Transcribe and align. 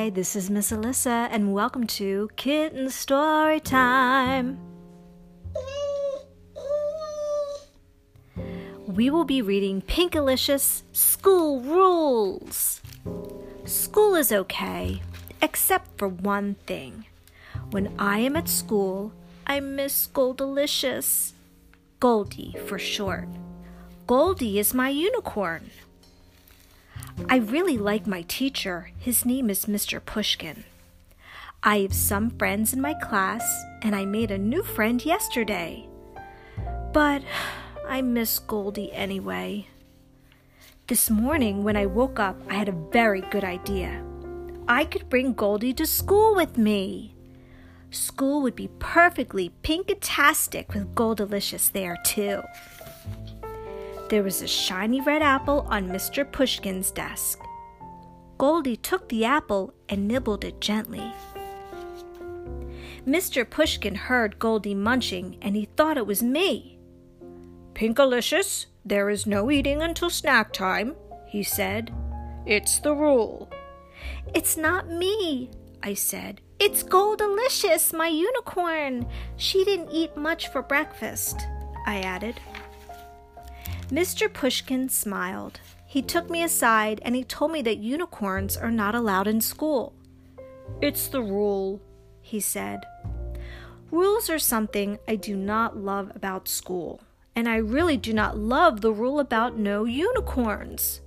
Hi, 0.00 0.08
this 0.08 0.34
is 0.34 0.48
Miss 0.48 0.72
Elissa, 0.72 1.28
and 1.30 1.52
welcome 1.52 1.86
to 1.88 2.30
Kitten 2.36 2.88
Story 2.88 3.60
Time. 3.60 4.58
We 8.86 9.10
will 9.10 9.26
be 9.26 9.42
reading 9.42 9.82
Pinkalicious 9.82 10.84
School 10.92 11.60
Rules. 11.60 12.80
School 13.66 14.14
is 14.14 14.32
okay, 14.32 15.02
except 15.42 15.98
for 15.98 16.08
one 16.08 16.54
thing. 16.66 17.04
When 17.70 17.92
I 17.98 18.20
am 18.20 18.36
at 18.36 18.48
school, 18.48 19.12
I 19.46 19.60
miss 19.60 20.08
Goldilicious. 20.14 21.32
Goldie 22.00 22.56
for 22.64 22.78
short. 22.78 23.28
Goldie 24.06 24.58
is 24.58 24.72
my 24.72 24.88
unicorn. 24.88 25.68
I 27.28 27.36
really 27.36 27.78
like 27.78 28.06
my 28.06 28.22
teacher. 28.22 28.90
His 28.98 29.24
name 29.24 29.50
is 29.50 29.66
Mr. 29.66 30.04
Pushkin. 30.04 30.64
I 31.62 31.78
have 31.78 31.92
some 31.92 32.30
friends 32.30 32.72
in 32.72 32.80
my 32.80 32.94
class, 32.94 33.64
and 33.82 33.94
I 33.94 34.04
made 34.04 34.30
a 34.30 34.38
new 34.38 34.62
friend 34.62 35.04
yesterday. 35.04 35.86
But 36.92 37.22
I 37.88 38.02
miss 38.02 38.38
Goldie 38.38 38.92
anyway. 38.92 39.68
This 40.86 41.10
morning, 41.10 41.62
when 41.62 41.76
I 41.76 41.86
woke 41.86 42.18
up, 42.18 42.40
I 42.48 42.54
had 42.54 42.68
a 42.68 42.88
very 42.92 43.20
good 43.20 43.44
idea. 43.44 44.04
I 44.66 44.84
could 44.84 45.08
bring 45.08 45.34
Goldie 45.34 45.74
to 45.74 45.86
school 45.86 46.34
with 46.34 46.56
me. 46.56 47.14
School 47.90 48.42
would 48.42 48.54
be 48.54 48.68
perfectly 48.78 49.52
pinkatastic 49.62 50.72
with 50.74 50.94
Goldilicious 50.94 51.70
there, 51.70 51.96
too. 52.04 52.42
There 54.10 54.24
was 54.24 54.42
a 54.42 54.48
shiny 54.48 55.00
red 55.00 55.22
apple 55.22 55.60
on 55.68 55.88
Mr. 55.88 56.30
Pushkin's 56.30 56.90
desk. 56.90 57.38
Goldie 58.38 58.76
took 58.76 59.08
the 59.08 59.24
apple 59.24 59.72
and 59.88 60.08
nibbled 60.08 60.44
it 60.44 60.60
gently. 60.60 61.12
Mr. 63.06 63.48
Pushkin 63.48 63.94
heard 63.94 64.40
Goldie 64.40 64.74
munching 64.74 65.38
and 65.40 65.54
he 65.54 65.68
thought 65.76 65.96
it 65.96 66.08
was 66.08 66.24
me. 66.24 66.80
Pinkalicious, 67.74 68.66
there 68.84 69.10
is 69.10 69.28
no 69.28 69.48
eating 69.48 69.80
until 69.80 70.10
snack 70.10 70.52
time, 70.52 70.96
he 71.28 71.44
said. 71.44 71.94
It's 72.46 72.80
the 72.80 72.96
rule. 72.96 73.48
It's 74.34 74.56
not 74.56 74.88
me, 74.88 75.52
I 75.84 75.94
said. 75.94 76.40
It's 76.58 76.82
Goldilicious, 76.82 77.96
my 77.96 78.08
unicorn. 78.08 79.06
She 79.36 79.64
didn't 79.64 79.92
eat 79.92 80.16
much 80.16 80.48
for 80.48 80.62
breakfast, 80.62 81.46
I 81.86 82.00
added. 82.00 82.40
Mr. 83.90 84.32
Pushkin 84.32 84.88
smiled. 84.88 85.58
He 85.84 86.00
took 86.00 86.30
me 86.30 86.44
aside 86.44 87.00
and 87.04 87.16
he 87.16 87.24
told 87.24 87.50
me 87.50 87.60
that 87.62 87.78
unicorns 87.78 88.56
are 88.56 88.70
not 88.70 88.94
allowed 88.94 89.26
in 89.26 89.40
school. 89.40 89.92
It's 90.80 91.08
the 91.08 91.22
rule, 91.22 91.80
he 92.22 92.38
said. 92.38 92.86
Rules 93.90 94.30
are 94.30 94.38
something 94.38 95.00
I 95.08 95.16
do 95.16 95.34
not 95.36 95.76
love 95.76 96.12
about 96.14 96.46
school, 96.46 97.00
and 97.34 97.48
I 97.48 97.56
really 97.56 97.96
do 97.96 98.12
not 98.12 98.38
love 98.38 98.80
the 98.80 98.92
rule 98.92 99.18
about 99.18 99.58
no 99.58 99.84
unicorns. 99.84 101.00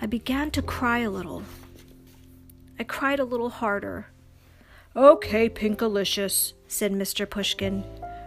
I 0.00 0.06
began 0.06 0.52
to 0.52 0.62
cry 0.62 1.00
a 1.00 1.10
little. 1.10 1.42
I 2.78 2.84
cried 2.84 3.18
a 3.18 3.24
little 3.24 3.50
harder. 3.50 4.06
Okay, 4.94 5.48
Pinkalicious, 5.48 6.52
said 6.68 6.92
Mr. 6.92 7.28
Pushkin. 7.28 7.82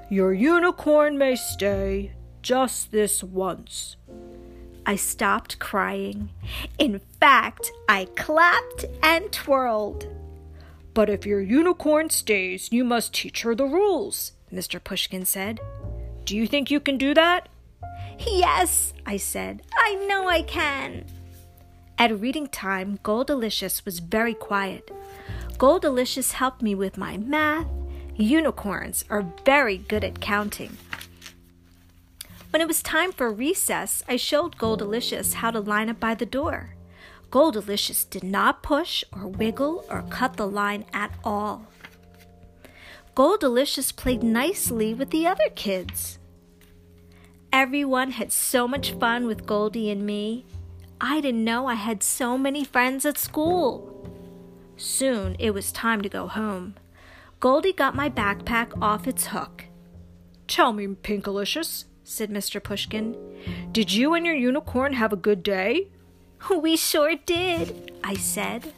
Your 0.10 0.34
unicorn 0.34 1.18
may 1.18 1.38
stay 1.38 2.12
just 2.42 2.92
this 2.92 3.24
once. 3.24 3.96
I 4.86 4.96
stopped 4.96 5.60
crying. 5.60 6.30
In 6.80 7.00
fact, 7.20 7.72
I 7.88 8.06
clapped 8.16 8.86
and 9.04 9.32
twirled. 9.32 10.08
But 10.94 11.10
if 11.10 11.26
your 11.26 11.42
unicorn 11.42 12.10
stays, 12.10 12.70
you 12.72 12.84
must 12.84 13.14
teach 13.14 13.44
her 13.44 13.56
the 13.56 13.66
rules, 13.66 14.34
Mr. 14.52 14.84
Pushkin 14.84 15.26
said. 15.26 15.60
Do 16.26 16.36
you 16.36 16.48
think 16.48 16.70
you 16.70 16.80
can 16.80 16.98
do 16.98 17.14
that? 17.14 17.48
Yes, 18.20 18.94
I 19.06 19.18
said. 19.18 19.62
I 19.78 19.96
know 20.08 20.28
I 20.28 20.42
can. 20.42 21.06
At 21.98 22.20
reading 22.20 22.48
time, 22.48 23.00
Goldilicious 23.04 23.86
was 23.86 24.00
very 24.00 24.34
quiet. 24.34 24.90
Goldilicious 25.58 26.34
helped 26.34 26.62
me 26.62 26.74
with 26.74 26.98
my 26.98 27.18
math. 27.18 27.68
Unicorns 28.16 29.06
are 29.10 29.26
very 29.46 29.78
good 29.78 30.04
at 30.04 30.20
counting. 30.20 30.78
When 32.52 32.62
it 32.62 32.68
was 32.68 32.84
time 32.84 33.14
for 33.14 33.32
recess, 33.32 34.04
I 34.10 34.18
showed 34.18 34.58
Goldilicious 34.58 35.36
how 35.36 35.52
to 35.52 35.62
line 35.62 35.90
up 35.90 36.02
by 36.02 36.16
the 36.16 36.26
door. 36.26 36.76
Goldilicious 37.30 38.08
did 38.10 38.26
not 38.26 38.62
push 38.62 39.06
or 39.14 39.26
wiggle 39.26 39.86
or 39.90 40.02
cut 40.10 40.36
the 40.36 40.48
line 40.48 40.84
at 40.92 41.14
all. 41.24 41.66
Goldilicious 43.16 43.96
played 43.96 44.22
nicely 44.22 44.94
with 44.94 45.12
the 45.12 45.26
other 45.26 45.50
kids. 45.56 46.20
Everyone 47.54 48.12
had 48.12 48.34
so 48.34 48.68
much 48.68 48.92
fun 48.92 49.28
with 49.28 49.46
Goldie 49.46 49.90
and 49.90 50.06
me. 50.06 50.46
I 51.00 51.22
didn't 51.22 51.46
know 51.46 51.68
I 51.68 51.76
had 51.76 52.04
so 52.04 52.38
many 52.38 52.66
friends 52.66 53.06
at 53.06 53.18
school. 53.18 54.06
Soon 54.76 55.38
it 55.40 55.52
was 55.52 55.72
time 55.72 56.02
to 56.02 56.10
go 56.10 56.28
home. 56.28 56.76
Goldie 57.40 57.72
got 57.72 57.96
my 57.96 58.10
backpack 58.10 58.80
off 58.82 59.08
its 59.08 59.28
hook. 59.28 59.66
Tell 60.48 60.74
me, 60.74 60.88
Pinkalicious, 60.88 61.86
said 62.12 62.30
Mr. 62.30 62.62
Pushkin. 62.62 63.16
Did 63.72 63.92
you 63.94 64.14
and 64.14 64.26
your 64.26 64.36
unicorn 64.36 64.94
have 64.94 65.14
a 65.14 65.16
good 65.18 65.44
day? 65.44 65.88
We 66.50 66.76
sure 66.76 67.16
did, 67.16 67.92
I 68.04 68.16
said. 68.16 68.74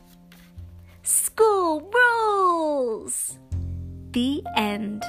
School 1.02 1.90
rules! 1.94 3.40
The 4.12 4.44
end. 4.56 5.04